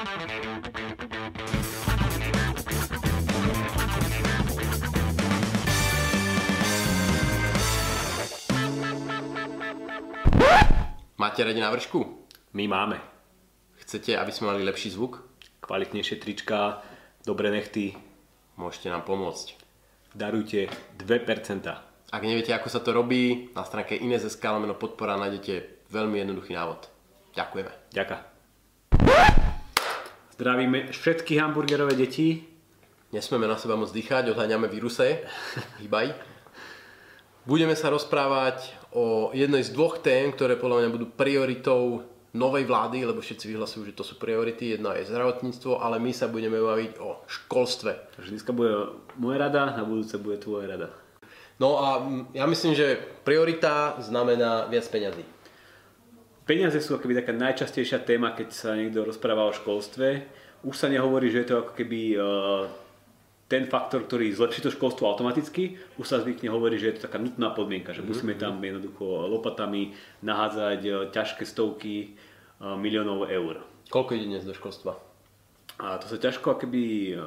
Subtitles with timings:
[0.00, 0.08] Máte
[11.44, 12.00] radi návršku?
[12.56, 12.96] My máme.
[13.84, 15.20] Chcete, aby sme mali lepší zvuk?
[15.60, 16.80] Kvalitnejšie trička,
[17.28, 17.92] dobré nechty.
[18.56, 19.52] Môžete nám pomôcť.
[20.16, 21.68] Darujte 2%.
[22.08, 24.48] Ak neviete, ako sa to robí, na stránke Ines.sk
[24.80, 26.88] podpora nájdete veľmi jednoduchý návod.
[27.36, 27.92] Ďakujeme.
[27.92, 28.16] Ďaká.
[30.40, 32.40] Zdravíme všetky hamburgerové deti.
[33.12, 35.20] Nesmieme na seba moc dýchať, odháňame víruse.
[35.84, 36.16] Hýbaj.
[37.44, 43.04] Budeme sa rozprávať o jednej z dvoch tém, ktoré podľa mňa budú prioritou novej vlády,
[43.04, 44.80] lebo všetci vyhlasujú, že to sú priority.
[44.80, 48.16] Jedna je zdravotníctvo, ale my sa budeme baviť o školstve.
[48.16, 50.88] Takže dneska bude moja rada, na budúce bude tvoja rada.
[51.60, 52.00] No a
[52.32, 52.96] ja myslím, že
[53.28, 55.20] priorita znamená viac peňazí.
[56.50, 60.26] Peniaze sú akoby taká najčastejšia téma, keď sa niekto rozpráva o školstve.
[60.66, 62.66] Už sa nehovorí, že je to ako keby uh,
[63.46, 67.22] ten faktor, ktorý zlepší to školstvo automaticky, už sa zvykne hovoriť, že je to taká
[67.22, 72.06] nutná podmienka, že musíme tam jednoducho lopatami nahádzať e, ťažké stovky e,
[72.62, 73.66] miliónov eur.
[73.90, 74.94] Koľko ide dnes do školstva?
[75.82, 77.22] A to sa ťažko akoby e,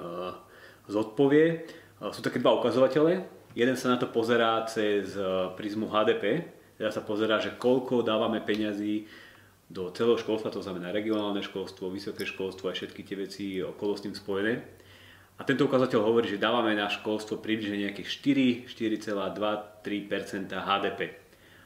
[0.87, 1.67] zodpovie.
[2.15, 3.27] Sú také dva ukazovatele.
[3.51, 5.15] Jeden sa na to pozerá cez
[5.59, 6.47] prízmu HDP,
[6.79, 9.05] teda sa pozerá, že koľko dávame peňazí
[9.73, 14.05] do celého školstva, to znamená regionálne školstvo, vysoké školstvo a všetky tie veci okolo s
[14.05, 14.61] tým spojené.
[15.33, 21.01] A tento ukazateľ hovorí, že dávame na školstvo približne nejakých 4, 4,2-3 HDP.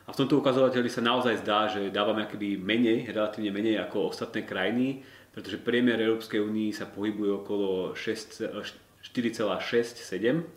[0.07, 4.47] A v tomto ukazovateli sa naozaj zdá, že dávame akoby menej, relatívne menej ako ostatné
[4.47, 5.03] krajiny,
[5.35, 9.03] pretože priemer Európskej únii sa pohybuje okolo 4,6-7,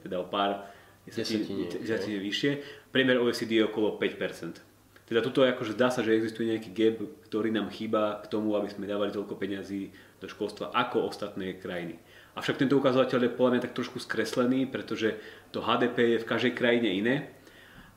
[0.07, 0.71] teda o pár
[1.03, 2.51] desatine vyššie.
[2.95, 4.70] Priemer OECD je okolo 5
[5.11, 8.71] Teda toto akože zdá sa, že existuje nejaký gap, ktorý nám chýba k tomu, aby
[8.71, 9.91] sme dávali toľko peňazí
[10.23, 11.99] do školstva ako ostatné krajiny.
[12.39, 15.19] Avšak tento ukazovateľ je podľa mňa tak trošku skreslený, pretože
[15.51, 17.15] to HDP je v každej krajine iné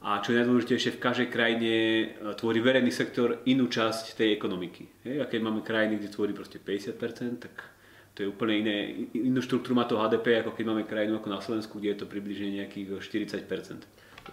[0.02, 5.06] a čo je najdôležitejšie, v každej krajine e, tvorí verejný sektor inú časť tej ekonomiky.
[5.22, 7.54] A keď máme krajiny, kde tvorí proste 50%, tak
[8.18, 8.76] to je úplne iné,
[9.14, 12.10] inú štruktúru má to HDP, ako keď máme krajinu ako na Slovensku, kde je to
[12.10, 13.86] približne nejakých 40%.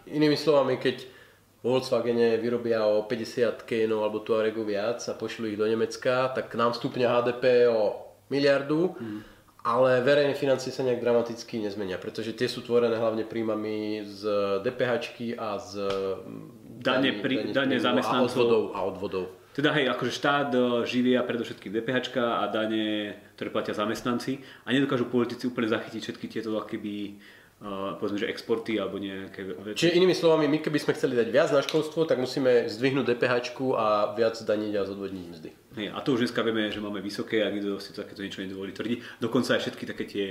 [0.09, 1.20] Inými slovami, keď
[1.61, 6.73] Volkswagene vyrobia o 50 Cayenov alebo Tuaregu viac a pošlu ich do Nemecka, tak nám
[6.73, 8.01] stupňa HDP o
[8.33, 14.09] miliardu, mm ale verejné financie sa nejak dramaticky nezmenia, pretože tie sú tvorené hlavne príjmami
[14.09, 14.23] z
[14.65, 14.93] DPH
[15.37, 15.73] a z
[16.25, 19.25] mm, dane, pri, dane, dane zamestnancov a odvodov, a odvodov.
[19.53, 25.13] Teda hej, akože štát e, živia predovšetkým DPH a dane, ktoré platia zamestnanci a nedokážu
[25.13, 27.21] politici úplne zachytiť všetky tieto uh,
[27.61, 29.85] povedzme, že exporty alebo nejaké veci.
[29.85, 33.53] Čiže inými slovami, my keby sme chceli dať viac na školstvo, tak musíme zdvihnúť DPH
[33.77, 35.51] a viac daniť a zodvodniť mzdy.
[35.77, 38.73] Hej, a to už dneska vieme, že máme vysoké a nikto si takéto niečo nedovolí
[38.73, 39.21] tvrdiť.
[39.21, 40.27] Dokonca aj všetky také tie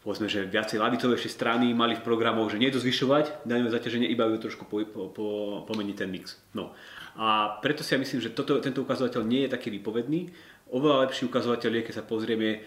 [0.00, 4.40] povedzme, že viacej lavicovejšie strany mali v programoch, že to zvyšovať daňové zaťaženie, iba ju
[4.40, 5.26] trošku po, po, po,
[5.68, 6.40] pomeniť ten mix.
[6.56, 6.72] No.
[7.20, 10.32] A preto si ja myslím, že toto, tento ukazovateľ nie je taký výpovedný.
[10.72, 12.64] Oveľa lepší ukazovateľ je, keď sa pozrieme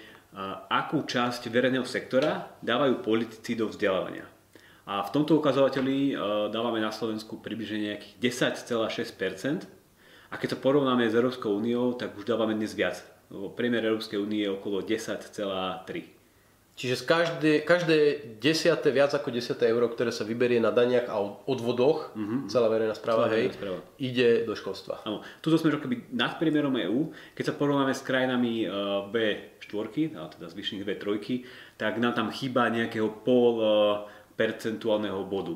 [0.70, 4.26] akú časť verejného sektora dávajú politici do vzdelávania.
[4.84, 6.14] A v tomto ukazovateli e,
[6.52, 8.20] dávame na Slovensku približne nejakých
[8.60, 9.64] 10,6%.
[10.28, 13.00] A keď to porovnáme s Európskou úniou, tak už dávame dnes viac.
[13.56, 16.13] Priemer Európskej únie je okolo 10,3%.
[16.74, 17.98] Čiže z každé, každé
[18.42, 22.50] desiate, viac ako desiate euro, ktoré sa vyberie na daniach a odvodoch, mm-hmm.
[22.50, 23.80] celá verejná správa, celá hej, správa.
[24.02, 25.06] ide do školstva.
[25.06, 25.22] Áno.
[25.46, 27.14] Tuto sme akoby nad priemerom EÚ.
[27.38, 31.06] Keď sa porovnáme s krajinami uh, B4, a teda zvyšných B3,
[31.78, 33.70] tak nám tam chýba nejakého pol uh,
[34.34, 35.54] percentuálneho bodu.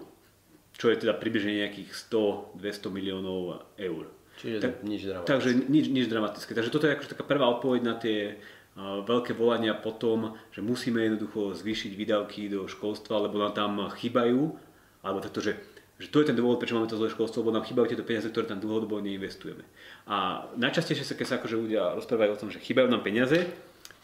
[0.77, 4.13] Čo je teda približne nejakých 100-200 miliónov eur.
[4.37, 5.33] Čiže tak, nič dramatické.
[5.33, 6.51] Takže nič, nič dramatické.
[6.53, 8.37] Takže toto je akože taká prvá odpoveď na tie
[8.77, 14.53] veľké volania po tom, že musíme jednoducho zvýšiť výdavky do školstva, lebo nám tam chýbajú,
[15.01, 15.57] alebo takto, že,
[15.97, 18.29] že to je ten dôvod, prečo máme to zlé školstvo, lebo nám chýbajú tieto peniaze,
[18.29, 19.65] ktoré tam dlhodobo neinvestujeme.
[20.05, 23.49] A najčastejšie sa, keď sa akože ľudia rozprávajú o tom, že chýbajú nám peniaze,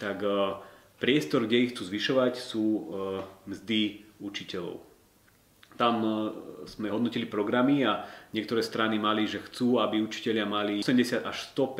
[0.01, 0.57] tak uh,
[0.97, 2.81] priestor, kde ich chcú zvyšovať, sú uh,
[3.45, 4.81] mzdy učiteľov.
[5.77, 6.13] Tam uh,
[6.65, 11.77] sme hodnotili programy a niektoré strany mali, že chcú, aby učiteľia mali 80 až 100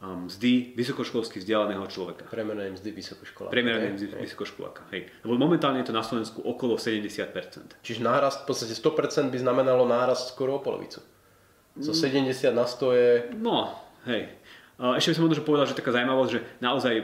[0.00, 2.24] mzdy vysokoškolsky vzdialeného človeka.
[2.24, 3.52] Premerné mzdy vysokoškoláka.
[3.52, 4.24] Premerné mzdy hej.
[4.24, 5.12] vysokoškoláka, hej.
[5.20, 7.84] Lebo momentálne je to na Slovensku okolo 70%.
[7.84, 11.04] Čiže nárast, v podstate 100% by znamenalo nárast skoro o polovicu.
[11.76, 13.10] Zo 70 na 100 je...
[13.36, 13.76] No,
[14.08, 14.32] hej.
[14.80, 16.94] Ešte by som možno povedal, že taká zaujímavosť, že naozaj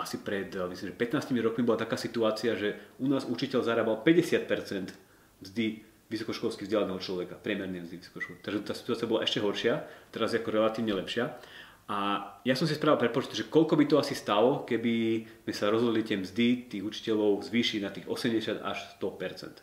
[0.00, 4.96] asi pred, myslím, že 15 rokmi bola taká situácia, že u nás učiteľ zarábal 50%
[5.44, 8.42] mzdy vysokoškolsky vzdialeného človeka, priemerný mzdy vysokoškolský.
[8.42, 11.36] Takže tá situácia bola ešte horšia, teraz je ako relatívne lepšia.
[11.90, 15.74] A ja som si spravil prepočet, že koľko by to asi stalo, keby sme sa
[15.74, 19.58] rozhodli tie mzdy tých učiteľov zvýšiť na tých 80 až 100%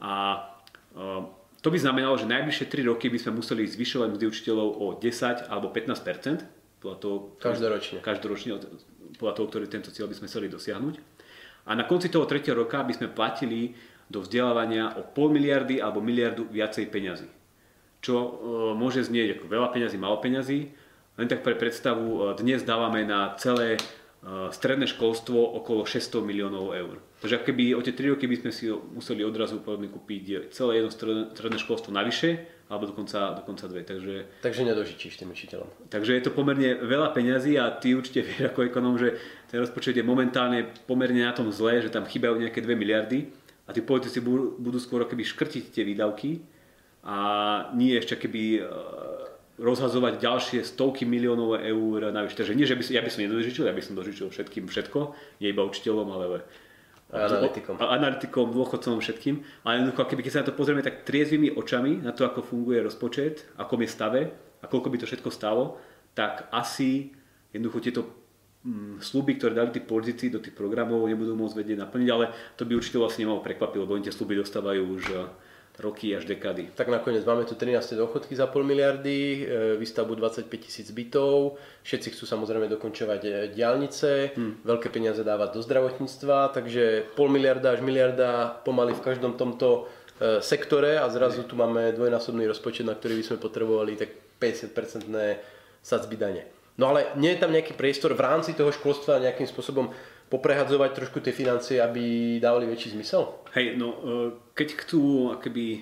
[0.00, 0.12] A
[0.96, 1.28] uh,
[1.60, 5.52] to by znamenalo, že najbližšie 3 roky by sme museli zvyšovať mzdy učiteľov o 10
[5.52, 8.00] alebo 15 podľa toho, každoročne.
[8.00, 8.50] každoročne,
[9.20, 10.94] podľa toho, ktorý tento cieľ by sme chceli dosiahnuť.
[11.68, 13.76] A na konci toho tretieho roka by sme platili
[14.08, 17.28] do vzdelávania o pol miliardy alebo miliardu viacej peňazí.
[18.00, 18.30] Čo uh,
[18.72, 20.85] môže znieť ako veľa peňazí, malo peňazí,
[21.16, 23.80] len tak pre predstavu, e, dnes dávame na celé e,
[24.52, 27.00] stredné školstvo okolo 600 miliónov eur.
[27.24, 30.92] Takže keby o tie 3 roky by sme si museli odrazu povedme kúpiť celé jedno
[31.32, 33.86] stredné školstvo navyše, alebo dokonca, dokonca dve.
[33.86, 35.88] Takže, takže nedožičíš tým učiteľom.
[35.88, 39.16] Takže je to pomerne veľa peňazí a ty určite vieš ako ekonom, že
[39.48, 43.30] ten rozpočet je momentálne pomerne na tom zle, že tam chýbajú nejaké 2 miliardy
[43.64, 46.42] a tí politici budú, budú skôr keby škrtiť tie výdavky
[47.06, 47.18] a
[47.78, 48.60] nie ešte keby e,
[49.56, 52.44] rozhazovať ďalšie stovky miliónov eur navyše.
[52.44, 55.48] Takže nie, že by ja by som nedožičil, ja by som dožičil všetkým všetko, nie
[55.52, 56.44] iba učiteľom, ale
[57.12, 57.74] analytikom.
[57.78, 59.40] analytikom, dôchodcom, všetkým.
[59.64, 62.82] Ale jednoducho, keby keď sa na to pozrieme tak triezvými očami, na to, ako funguje
[62.82, 64.20] rozpočet, ako je stave
[64.60, 65.78] a koľko by to všetko stalo,
[66.12, 67.14] tak asi
[67.54, 68.02] jednoducho tieto
[68.66, 72.66] mm, sluby, ktoré dali tí politici do tých programov, nebudú môcť vedieť naplniť, ale to
[72.66, 75.04] by určite vlastne nemalo prekvapiť, lebo oni tie sluby dostávajú už
[75.78, 76.72] roky až dekady.
[76.74, 79.40] Tak nakoniec máme tu 13 dochodky za pol miliardy, e,
[79.76, 84.64] výstavbu 25 tisíc bytov, všetci chcú samozrejme dokončovať e, diálnice, hmm.
[84.64, 89.84] veľké peniaze dávať do zdravotníctva, takže pol miliarda až miliarda pomaly v každom tomto
[90.16, 95.36] e, sektore a zrazu tu máme dvojnásobný rozpočet, na ktorý by sme potrebovali tak 50-percentné
[95.84, 96.42] sadzby dane.
[96.76, 99.92] No ale nie je tam nejaký priestor v rámci toho školstva nejakým spôsobom
[100.26, 103.46] poprehadzovať trošku tie financie, aby dávali väčší zmysel?
[103.54, 103.98] Hej, no e,
[104.58, 105.80] keď chcú akoby e,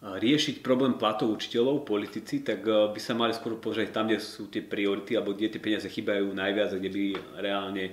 [0.00, 4.52] riešiť problém platov učiteľov, politici, tak e, by sa mali skôr pozrieť tam, kde sú
[4.52, 7.04] tie priority alebo kde tie peniaze chýbajú najviac a kde by
[7.40, 7.84] reálne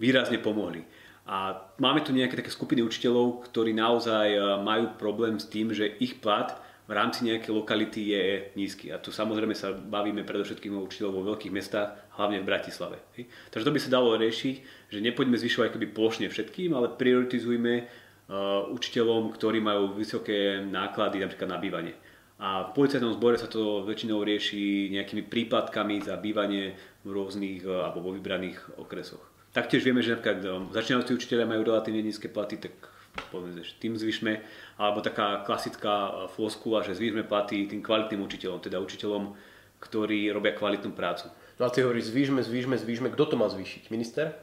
[0.00, 0.80] výrazne pomohli.
[1.24, 6.20] A máme tu nejaké také skupiny učiteľov, ktorí naozaj majú problém s tým, že ich
[6.20, 6.52] plat
[6.84, 8.24] v rámci nejakej lokality je
[8.60, 8.92] nízky.
[8.92, 13.00] A tu samozrejme sa bavíme predovšetkým o učiteľov vo veľkých mestách, hlavne v Bratislave.
[13.48, 14.56] Takže to by sa dalo riešiť,
[14.92, 21.48] že nepoďme zvyšovať akoby plošne všetkým, ale prioritizujme uh, učiteľom, ktorí majú vysoké náklady napríklad
[21.48, 21.94] na bývanie.
[22.36, 27.88] A v policajnom zbore sa to väčšinou rieši nejakými príplatkami za bývanie v rôznych uh,
[27.88, 29.24] alebo vo vybraných okresoch.
[29.56, 32.92] Taktiež vieme, že napríklad um, začínajúci učiteľia majú relatívne nízke platy, tak
[33.30, 34.42] povedzme, že tým zvyšme,
[34.78, 39.34] alebo taká klasická e, floskula, že zvýšme platy tým kvalitným učiteľom, teda učiteľom,
[39.78, 41.30] ktorí robia kvalitnú prácu.
[41.60, 43.08] No a ty hovoríš zvýšme, zvýšme, zvýšme.
[43.14, 43.92] Kto to má zvýšiť?
[43.94, 44.34] Minister?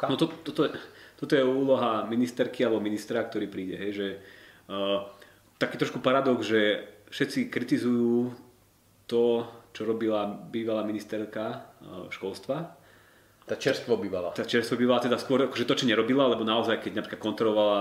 [0.00, 0.62] No to, to, to,
[1.18, 3.74] toto je úloha ministerky alebo ministra, ktorý príde.
[3.74, 4.08] Hej, že,
[4.70, 5.04] uh,
[5.58, 8.32] taký trošku paradox, že všetci kritizujú
[9.10, 9.44] to,
[9.74, 12.77] čo robila bývalá ministerka uh, školstva,
[13.48, 14.36] tá čerstvo bývala.
[14.36, 17.80] Tá čerstvo bývala teda skôr akože to, čo nerobila, lebo naozaj, keď napríklad kontrolovala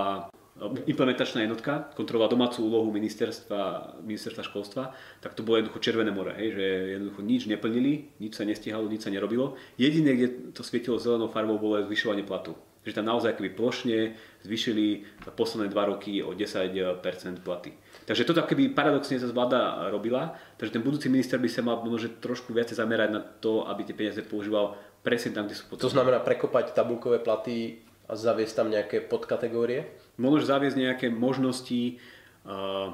[0.90, 4.84] implementačná jednotka, kontrolovala domácu úlohu ministerstva, ministerstva školstva,
[5.22, 6.66] tak to bolo jednoducho Červené more, hej, že
[6.98, 9.54] jednoducho nič neplnili, nič sa nestihalo, nič sa nerobilo.
[9.78, 10.28] Jediné, kde
[10.58, 12.58] to svietilo zelenou farbou, bolo zvyšovanie platu.
[12.88, 14.16] Že tam naozaj keby plošne
[14.48, 15.04] zvyšili
[15.36, 17.04] posledné dva roky o 10%
[17.44, 17.76] platy.
[18.08, 22.16] Takže toto keby paradoxne sa vláda robila, takže ten budúci minister by sa mal možno
[22.24, 25.88] trošku viacej zamerať na to, aby tie peniaze používal presne tam, kde sú potrebné.
[25.88, 27.80] To znamená prekopať tabulkové platy
[28.12, 29.88] a zaviesť tam nejaké podkategórie?
[30.20, 32.04] Môžeš zaviesť nejaké možnosti
[32.44, 32.92] uh,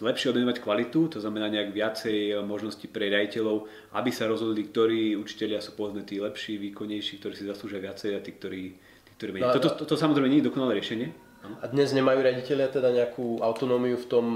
[0.00, 5.60] lepšie odmenovať kvalitu, to znamená nejak viacej možností pre riaditeľov, aby sa rozhodli, ktorí učiteľia
[5.60, 9.52] sú povedzme tí lepší, výkonnejší, ktorí si zaslúžia viacej a tí, ktorí, tí, ktorí menej.
[9.52, 11.12] No, toto, to, to, to samozrejme nie je dokonalé riešenie.
[11.60, 14.26] A dnes nemajú riaditeľia teda nejakú autonómiu v tom,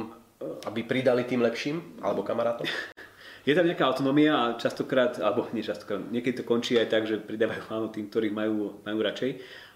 [0.66, 2.66] aby pridali tým lepším alebo kamarátom?
[3.42, 7.18] je tam nejaká autonómia a častokrát, alebo nie častokrát, niekedy to končí aj tak, že
[7.18, 9.30] pridávajú áno tým, ktorých majú, majú radšej.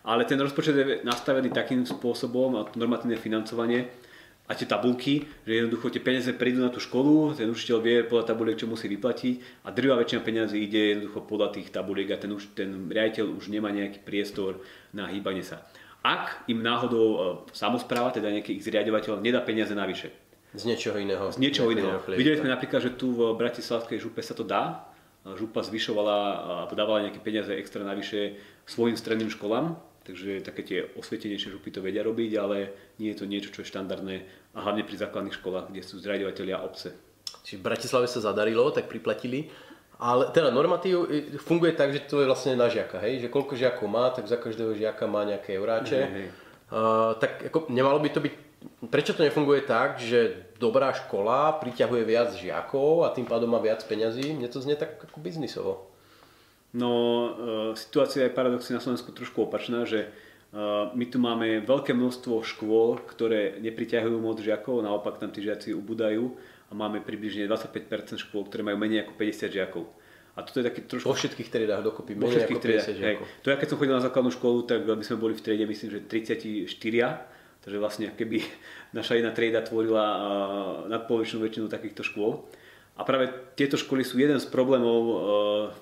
[0.07, 3.91] Ale ten rozpočet je nastavený takým spôsobom, a normatívne financovanie
[4.47, 8.31] a tie tabulky, že jednoducho tie peniaze prídu na tú školu, ten učiteľ vie podľa
[8.31, 12.31] tabuliek, čo musí vyplatiť a drvá väčšina peniazy ide jednoducho podľa tých tabuliek a ten,
[12.31, 14.63] už, ten riaditeľ už nemá nejaký priestor
[14.95, 15.67] na hýbanie sa.
[16.07, 17.19] Ak im náhodou e,
[17.51, 20.15] samozpráva, teda nejaký ich zriadovateľ, nedá peniaze navyše,
[20.57, 21.29] z niečoho iného.
[21.29, 22.01] Z niečoho iného.
[22.09, 24.89] Videli sme napríklad, že tu v Bratislavskej župe sa to dá.
[25.27, 26.19] Župa zvyšovala
[26.67, 29.77] a dávala nejaké peniaze extra navyše svojim stredným školám.
[30.07, 32.71] Takže také tie osvietenejšie župy to vedia robiť, ale
[33.03, 34.23] nie je to niečo, čo je štandardné
[34.55, 36.95] a hlavne pri základných školách, kde sú zriadovateľia obce.
[37.43, 39.51] Čiže v Bratislave sa zadarilo, tak priplatili.
[39.99, 41.11] Ale teda normatív
[41.43, 43.27] funguje tak, že to je vlastne na žiaka, hej?
[43.27, 46.01] že koľko žiakov má, tak za každého žiaka má nejaké euráče.
[46.07, 46.29] Hej, hej.
[46.71, 48.35] Uh, tak ako, nemalo by to byť
[48.91, 53.85] prečo to nefunguje tak, že dobrá škola priťahuje viac žiakov a tým pádom má viac
[53.85, 54.37] peňazí?
[54.37, 55.89] Mne to znie tak ako biznisovo.
[56.77, 57.29] No, e,
[57.79, 60.09] situácia je paradoxne na Slovensku trošku opačná, že e,
[60.93, 66.37] my tu máme veľké množstvo škôl, ktoré nepriťahujú moc žiakov, naopak tam tí žiaci ubúdajú
[66.69, 69.85] a máme približne 25% škôl, ktoré majú menej ako 50 žiakov.
[70.37, 71.09] A toto je taký trošku...
[71.09, 73.21] Vo všetkých triedách dokopy, menej všetkých ako 50 triedách.
[73.25, 73.41] Hej.
[73.41, 75.91] To ja keď som chodil na základnú školu, tak by sme boli v triede, myslím,
[75.97, 76.69] že 34
[77.67, 78.47] Takže vlastne keby
[78.95, 80.07] naša jedna trieda tvorila
[80.87, 82.47] nadpolovičnú väčšinu takýchto škôl.
[82.97, 85.03] A práve tieto školy sú jeden z problémov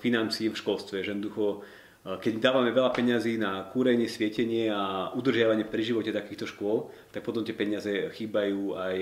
[0.01, 1.61] financií v školstve, že jednoducho
[2.05, 7.41] keď dávame veľa peňazí na kúrenie, svietenie a udržiavanie pri živote takýchto škôl, tak potom
[7.41, 8.97] tie peniaze chýbajú aj,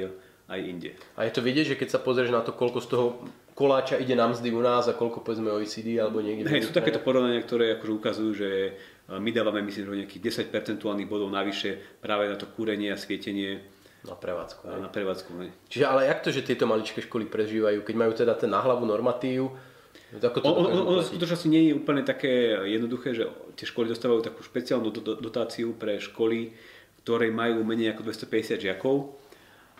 [0.47, 0.95] aj inde.
[1.19, 3.05] A je to vidieť, že keď sa pozrieš na to, koľko z toho
[3.53, 6.49] koláča ide na mzdy u nás a koľko povedzme OECD alebo niekde.
[6.49, 8.49] Hej, sú takéto porovnania, ktoré akože ukazujú, že
[9.13, 13.61] my dávame myslím, že nejakých 10 percentuálnych bodov navyše práve na to kúrenie a svietenie
[14.03, 14.67] na prevádzku.
[14.67, 15.47] Na prevádzku, ne.
[15.71, 19.55] Čiže ale jak to, že tieto maličké školy prežívajú, keď majú teda ten náhlavu normatív,
[20.13, 23.25] ako to ono, skutočne nie je úplne také jednoduché, že
[23.57, 26.53] tie školy dostávajú takú špeciálnu dotáciu pre školy,
[27.01, 29.22] ktoré majú menej ako 250 žiakov.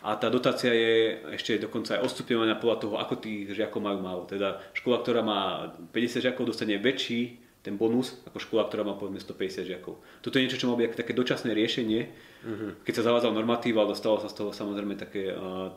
[0.04, 4.22] A tá dotácia je ešte dokonca aj odstupňovaná podľa toho, ako tých žiakov majú málo.
[4.28, 9.24] Teda škola, ktorá má 50 žiakov, dostane väčší ten bonus ako škola, ktorá má povedzme
[9.24, 10.04] 150 žiakov.
[10.20, 12.84] Toto je niečo, čo má byť také dočasné riešenie, uh-huh.
[12.84, 15.72] keď sa zavádzal normatív, ale dostalo sa z toho samozrejme také uh,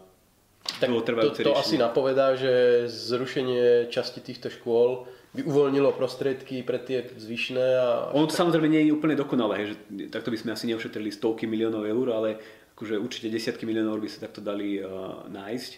[0.66, 7.06] tak to, to asi napovedá, že zrušenie časti týchto škôl by uvoľnilo prostriedky pre tie
[7.06, 7.66] zvyšné.
[7.78, 7.87] A...
[8.12, 9.75] Ono to samozrejme nie je úplne dokonalé, že
[10.11, 12.28] takto by sme asi neušetrili stovky miliónov eur, ale
[12.76, 15.73] akože určite desiatky miliónov by sa takto dali uh, nájsť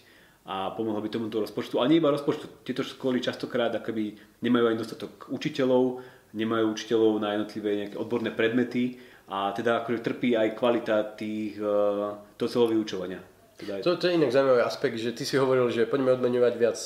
[0.51, 1.79] a pomohlo by tomuto rozpočtu.
[1.79, 6.03] Ale nie iba rozpočtu, tieto školy častokrát akoby nemajú ani dostatok učiteľov,
[6.35, 8.99] nemajú učiteľov na jednotlivé nejaké odborné predmety
[9.31, 13.23] a teda akože trpí aj kvalita tých, uh, toho celého vyučovania.
[13.55, 16.79] Teda to, to je inak zaujímavý aspekt, že ty si hovoril, že poďme odmeňovať viac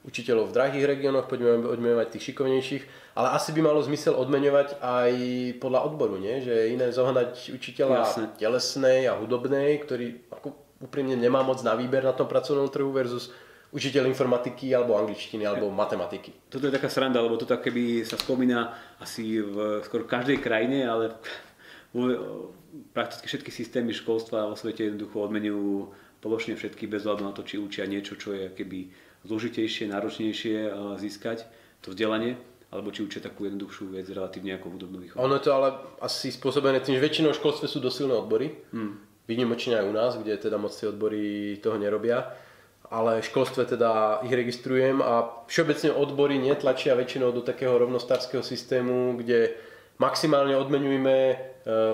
[0.00, 2.84] učiteľov v drahých regiónoch, poďme odmeňovať tých šikovnejších,
[3.20, 5.12] ale asi by malo zmysel odmeňovať aj
[5.60, 6.40] podľa odboru, nie?
[6.40, 8.24] že je iné zohnať učiteľa Jasne.
[8.40, 13.28] telesnej a hudobnej, ktorý ako úprimne nemá moc na výber na tom pracovnom trhu versus
[13.70, 16.48] učiteľ informatiky alebo angličtiny alebo matematiky.
[16.50, 20.88] Toto je taká sranda, lebo to tak keby sa spomína asi v skoro každej krajine,
[20.88, 21.14] ale
[22.96, 27.56] prakticky všetky systémy školstva vo svete jednoducho odmenujú pološne všetky bez hľadu na to, či
[27.62, 28.90] učia niečo, čo je keby
[29.26, 31.44] zložitejšie, náročnejšie eh, získať
[31.80, 32.36] to vzdelanie,
[32.70, 35.18] alebo či učia takú jednoduchšiu vec relatívne ako hudobnú výchovu.
[35.20, 35.68] Ono je to ale
[36.04, 38.52] asi spôsobené tým, že väčšinou v školstve sú dosilné odbory.
[38.70, 42.34] Hmm výnimočne aj u nás, kde teda moc tie odbory toho nerobia.
[42.90, 49.14] Ale v školstve teda ich registrujem a všeobecne odbory netlačia väčšinou do takého rovnostárskeho systému,
[49.14, 49.54] kde
[50.02, 51.36] maximálne odmenujeme e,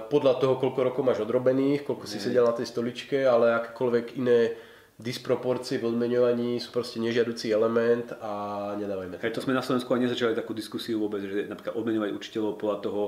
[0.09, 4.57] podľa toho, koľko rokov máš odrobených, koľko si sedel na tej stoličke, ale akékoľvek iné
[4.97, 9.29] disproporcie v odmenovaní sú proste nežiaducí element a nedávajme to.
[9.29, 13.03] to sme na Slovensku aj nezačali takú diskusiu vôbec, že napríklad odmenovať učiteľov podľa toho,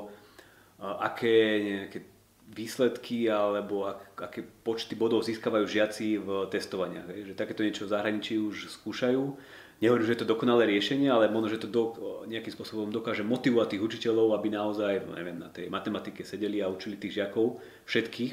[0.78, 1.98] aké nejaké
[2.48, 7.08] výsledky alebo ak, aké počty bodov získavajú žiaci v testovaniach.
[7.12, 7.32] Hej.
[7.32, 9.22] Že takéto niečo v zahraničí už skúšajú.
[9.78, 11.94] Nehovorím, že je to dokonalé riešenie, ale možno, že to do,
[12.26, 16.98] nejakým spôsobom dokáže motivovať tých učiteľov, aby naozaj neviem, na tej matematike sedeli a učili
[16.98, 18.32] tých žiakov všetkých.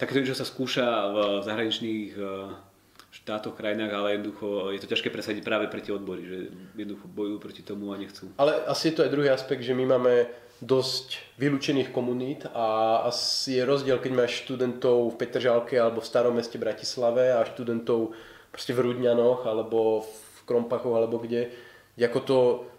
[0.00, 2.71] Takéto niečo sa skúša v zahraničných eh,
[3.12, 6.36] štátoch, krajinách, ale jednoducho je to ťažké presadiť práve pre tie odbory, že
[6.72, 8.32] jednoducho bojujú proti tomu a nechcú.
[8.40, 10.32] Ale asi je to aj druhý aspekt, že my máme
[10.64, 16.38] dosť vylúčených komunít a asi je rozdiel, keď máš študentov v Petržalke alebo v starom
[16.38, 18.16] meste Bratislave a študentov
[18.48, 21.50] proste v Rudňanoch alebo v Krompachoch alebo kde,
[21.98, 22.38] kde ako to,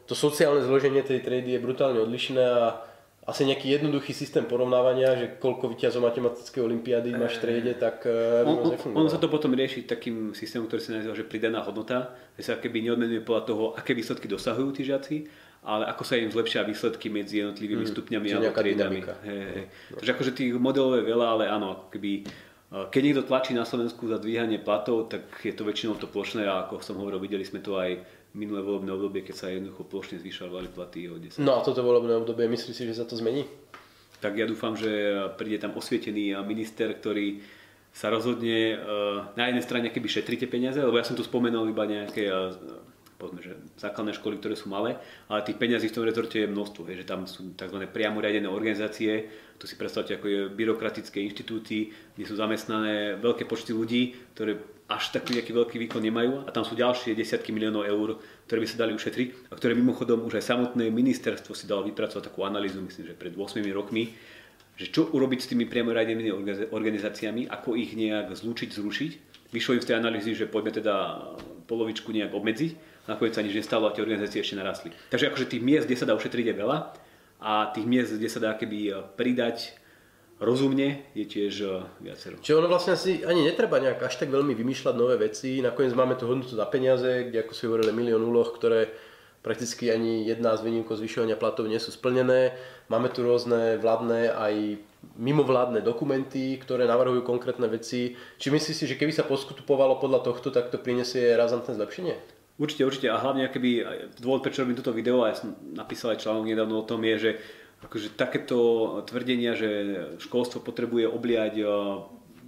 [0.09, 2.81] to sociálne zloženie tej triedy je brutálne odlišné a
[3.23, 8.43] asi nejaký jednoduchý systém porovnávania, že koľko vyťazov matematické olimpiády máš v triede, tak eh,
[8.43, 12.51] on, on, sa to potom rieši takým systémom, ktorý sa nazýva, že pridaná hodnota, že
[12.51, 15.15] sa keby neodmenuje podľa toho, aké výsledky dosahujú tí žiaci,
[15.63, 18.99] ale ako sa im zlepšia výsledky medzi jednotlivými mm, stupňami alebo triedami.
[19.23, 19.71] Hey.
[19.95, 24.03] Takže akože tých modelov je veľa, ale áno, keby eh, keď niekto tlačí na Slovensku
[24.11, 27.63] za dvíhanie platov, tak je to väčšinou to plošné a ako som hovoril, videli sme
[27.63, 28.03] to aj
[28.33, 31.37] minulé volebné obdobie, keď sa jednoducho plošne zvyšovali platy o 10.
[31.41, 33.45] No a toto volebné obdobie, myslíš si, že sa to zmení?
[34.21, 34.89] Tak ja dúfam, že
[35.37, 37.43] príde tam osvietený minister, ktorý
[37.93, 41.85] sa rozhodne uh, na jednej strane, keby šetrite peniaze, lebo ja som tu spomenul iba
[41.85, 42.49] nejaké uh,
[43.23, 44.99] povedzme, že základné školy, ktoré sú malé,
[45.31, 47.79] ale tých peňazí v tom rezorte je množstvo, že tam sú tzv.
[47.87, 53.71] priamo riadené organizácie, to si predstavte ako je byrokratické inštitúty, kde sú zamestnané veľké počty
[53.71, 54.59] ľudí, ktoré
[54.91, 58.19] až taký nejaký veľký výkon nemajú a tam sú ďalšie desiatky miliónov eur,
[58.51, 62.27] ktoré by sa dali ušetriť a ktoré mimochodom už aj samotné ministerstvo si dalo vypracovať
[62.27, 64.11] takú analýzu, myslím, že pred 8 rokmi,
[64.75, 66.33] že čo urobiť s tými priamo radenými
[66.73, 69.11] organizáciami, ako ich nejak zlúčiť, zrušiť.
[69.53, 70.95] Vyšlo im z tej analýzy, že poďme teda
[71.69, 72.71] polovičku nejak obmedziť,
[73.07, 74.89] nakoniec sa nič nestalo a tie organizácie ešte narastli.
[75.11, 76.77] Takže akože tých miest, kde sa dá ušetriť je veľa
[77.43, 79.83] a tých miest, kde sa dá keby pridať
[80.43, 81.71] rozumne, je tiež eh,
[82.03, 82.37] viacero.
[82.43, 85.63] Čiže ono vlastne si ani netreba nejak až tak veľmi vymýšľať nové veci.
[85.63, 88.91] Nakoniec máme tu hodnotu za peniaze, kde ako si hovorili milión úloh, ktoré
[89.43, 92.55] prakticky ani jedna z výnimkov zvyšovania platov nie sú splnené.
[92.87, 94.79] Máme tu rôzne vládne aj
[95.19, 98.15] mimovládne dokumenty, ktoré navrhujú konkrétne veci.
[98.39, 102.15] Či myslíš si, že keby sa poskupovalo podľa tohto, tak to prinesie razantné zlepšenie?
[102.61, 103.07] Určite, určite.
[103.09, 103.69] A hlavne, keby
[104.21, 107.15] dôvod, prečo robím toto video, a ja som napísal aj článok nedávno o tom, je,
[107.17, 107.31] že
[107.83, 108.57] akože takéto
[109.09, 109.69] tvrdenia, že
[110.21, 111.65] školstvo potrebuje obliať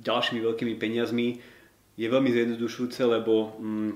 [0.06, 1.42] ďalšími veľkými peniazmi,
[1.96, 3.92] je veľmi zjednodušujúce, lebo mm,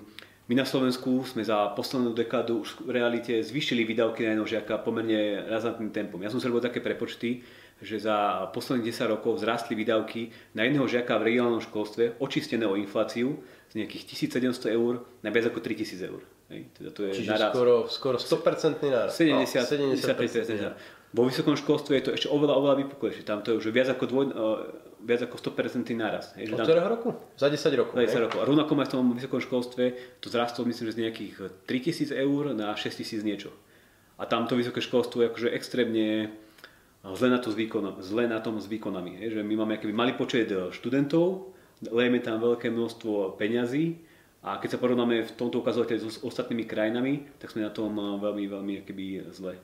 [0.50, 4.82] my na Slovensku sme za poslednú dekádu už v realite zvýšili výdavky na jedného žiaka
[4.82, 6.18] pomerne razantným tempom.
[6.24, 7.46] Ja som si robil také prepočty,
[7.79, 12.75] že za posledných 10 rokov vzrastli výdavky na jedného žiaka v regionálnom školstve očistené o
[12.75, 13.39] infláciu
[13.71, 16.21] z nejakých 1700 eur na viac ako 3000 eur.
[16.50, 17.51] Hej, teda to je Čiže naraz.
[17.53, 19.13] skoro, skoro 100% naraz.
[19.15, 23.25] 70, no, 70, 70 vo vysokom školstve je to ešte oveľa, oveľa vypuklejšie.
[23.25, 24.62] Tam to je už viac ako, dvoj, uh,
[25.01, 26.38] viac ako 100% naraz.
[26.38, 27.17] Hej, Od ktorého roku?
[27.33, 27.98] Za 10 rokov.
[27.98, 28.38] Za 10 rokov.
[28.38, 29.83] A rovnako aj v tom vysokom školstve
[30.21, 31.33] to zrastlo myslím, že z nejakých
[31.65, 33.50] 3000 eur na 6000 niečo.
[34.21, 36.29] A tam to vysoké školstvo je akože extrémne
[37.03, 39.24] zle na, to s výkonom, zle na tom s výkonami.
[39.24, 41.56] Hej, že my máme akýby malý počet e, študentov,
[41.88, 43.96] lejeme tam veľké množstvo peňazí
[44.44, 48.20] a keď sa porovnáme v tomto ukazovateľi s ostatnými krajinami, tak sme na tom e,
[48.20, 49.56] veľmi, veľmi akýby zle.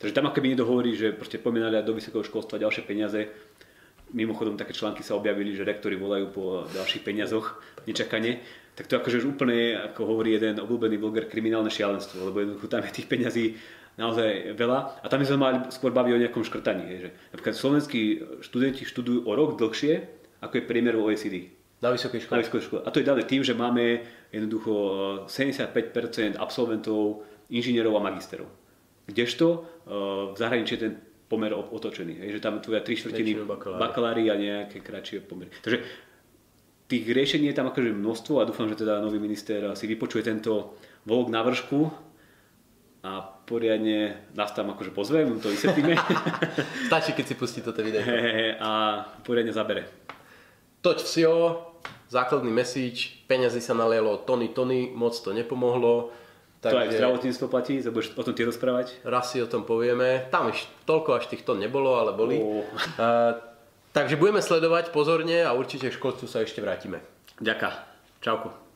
[0.00, 3.28] Takže tam akoby niekto hovorí, že proste pomenali do vysokého školstva ďalšie peniaze.
[4.10, 8.42] Mimochodom také články sa objavili, že rektori volajú po ďalších peniazoch nečakane.
[8.74, 12.96] Tak to akože úplne, ako hovorí jeden obľúbený bloger, kriminálne šialenstvo, lebo jednoducho tam je
[12.96, 13.44] tých peňazí
[13.96, 15.02] naozaj veľa.
[15.02, 16.84] A tam sme mali skôr baviť o nejakom škrtaní.
[17.00, 18.02] Že napríklad slovenskí
[18.44, 20.06] študenti študujú o rok dlhšie,
[20.40, 21.36] ako je priemer v OECD.
[21.80, 22.36] Na vysokej škole.
[22.36, 22.80] Na vysokej škole.
[22.84, 24.72] A to je dané tým, že máme jednoducho
[25.26, 28.48] 75% absolventov, inžinierov a magisterov.
[29.08, 29.92] Kdežto eh,
[30.30, 30.94] v zahraničí je ten
[31.30, 32.26] pomer otočený.
[32.26, 33.46] Je, že tam tvoja tri štvrtiny
[33.78, 35.54] bakalári a nejaké kratšie pomery.
[35.62, 35.78] Takže
[36.90, 40.74] tých riešení je tam akože množstvo a dúfam, že teda nový minister si vypočuje tento
[41.06, 42.09] volok na vršku
[43.00, 45.96] a poriadne nás tam akože pozvem, to vysvetlíme.
[46.92, 48.04] Stačí, keď si pustí toto video.
[48.60, 49.88] a poriadne zabere.
[50.84, 51.32] Toť vsio,
[52.12, 56.12] základný message, peňazí sa nalielo tony, tony, moc to nepomohlo
[56.60, 59.00] tak to aj zdravotníctvo platí, budeš o tom tie rozprávať?
[59.00, 60.28] Raz si o tom povieme.
[60.28, 62.36] Tam už toľko až tých tón nebolo, ale boli.
[62.36, 62.60] Uh.
[63.00, 63.32] Uh,
[63.96, 67.00] takže budeme sledovať pozorne a určite k školstvu sa ešte vrátime.
[67.40, 67.74] Ďakujem.
[68.20, 68.69] Čauko.